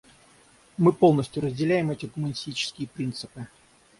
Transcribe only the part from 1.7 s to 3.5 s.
эти гуманистические принципы.